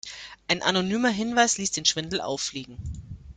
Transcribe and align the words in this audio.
Ein 0.47 0.63
anonymer 0.63 1.09
Hinweis 1.11 1.59
ließ 1.59 1.73
den 1.73 1.85
Schwindel 1.85 2.21
auffliegen. 2.21 2.79